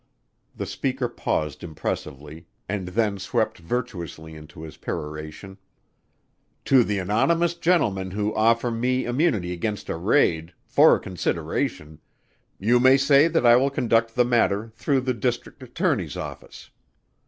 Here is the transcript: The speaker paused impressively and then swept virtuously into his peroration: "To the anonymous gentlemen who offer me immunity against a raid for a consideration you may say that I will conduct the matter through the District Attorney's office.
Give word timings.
The 0.55 0.65
speaker 0.65 1.07
paused 1.07 1.63
impressively 1.63 2.47
and 2.67 2.87
then 2.87 3.19
swept 3.19 3.59
virtuously 3.59 4.33
into 4.33 4.63
his 4.63 4.75
peroration: 4.77 5.59
"To 6.65 6.83
the 6.83 6.97
anonymous 6.97 7.53
gentlemen 7.53 8.09
who 8.09 8.33
offer 8.33 8.71
me 8.71 9.05
immunity 9.05 9.53
against 9.53 9.89
a 9.89 9.95
raid 9.97 10.53
for 10.65 10.95
a 10.95 10.99
consideration 10.99 11.99
you 12.57 12.79
may 12.79 12.97
say 12.97 13.27
that 13.27 13.45
I 13.45 13.55
will 13.57 13.69
conduct 13.69 14.15
the 14.15 14.25
matter 14.25 14.69
through 14.75 15.01
the 15.01 15.13
District 15.13 15.61
Attorney's 15.61 16.17
office. 16.17 16.71